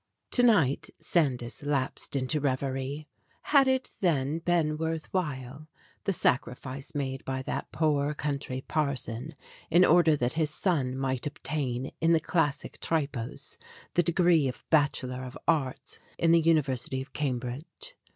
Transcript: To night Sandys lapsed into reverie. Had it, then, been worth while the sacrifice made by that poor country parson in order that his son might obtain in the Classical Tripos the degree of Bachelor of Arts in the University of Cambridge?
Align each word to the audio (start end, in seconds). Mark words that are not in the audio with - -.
To 0.31 0.41
night 0.41 0.89
Sandys 0.97 1.61
lapsed 1.61 2.15
into 2.15 2.39
reverie. 2.39 3.07
Had 3.43 3.67
it, 3.67 3.91
then, 3.99 4.39
been 4.39 4.75
worth 4.77 5.05
while 5.13 5.67
the 6.05 6.11
sacrifice 6.11 6.95
made 6.95 7.23
by 7.23 7.43
that 7.43 7.71
poor 7.71 8.15
country 8.15 8.61
parson 8.61 9.35
in 9.69 9.85
order 9.85 10.15
that 10.15 10.33
his 10.33 10.49
son 10.49 10.97
might 10.97 11.27
obtain 11.27 11.91
in 12.01 12.13
the 12.13 12.19
Classical 12.19 12.79
Tripos 12.81 13.59
the 13.93 14.01
degree 14.01 14.47
of 14.47 14.67
Bachelor 14.71 15.23
of 15.23 15.37
Arts 15.47 15.99
in 16.17 16.31
the 16.31 16.41
University 16.41 16.99
of 16.99 17.13
Cambridge? 17.13 17.95